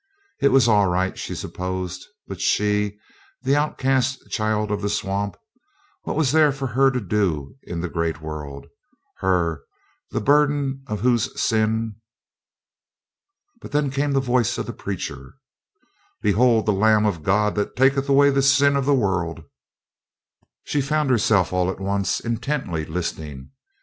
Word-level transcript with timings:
It 0.41 0.51
was 0.51 0.67
all 0.67 0.87
right, 0.87 1.15
she 1.15 1.35
supposed; 1.35 2.07
but 2.25 2.41
she, 2.41 2.97
the 3.43 3.55
outcast 3.55 4.31
child 4.31 4.71
of 4.71 4.81
the 4.81 4.89
swamp, 4.89 5.37
what 6.05 6.15
was 6.15 6.31
there 6.31 6.51
for 6.51 6.65
her 6.69 6.89
to 6.89 6.99
do 6.99 7.55
in 7.61 7.81
the 7.81 7.87
great 7.87 8.19
world 8.19 8.65
her, 9.17 9.61
the 10.09 10.19
burden 10.19 10.81
of 10.87 11.01
whose 11.01 11.39
sin 11.39 11.97
But 13.61 13.73
then 13.73 13.91
came 13.91 14.13
the 14.13 14.19
voice 14.19 14.57
of 14.57 14.65
the 14.65 14.73
preacher: 14.73 15.35
"Behold 16.23 16.65
the 16.65 16.73
Lamb 16.73 17.05
of 17.05 17.21
God, 17.21 17.53
that 17.53 17.75
taketh 17.75 18.09
away 18.09 18.31
the 18.31 18.41
sin 18.41 18.75
of 18.75 18.87
the 18.87 18.95
world." 18.95 19.43
She 20.63 20.81
found 20.81 21.11
herself 21.11 21.53
all 21.53 21.69
at 21.69 21.79
once 21.79 22.19
intently 22.19 22.85
listening. 22.85 23.51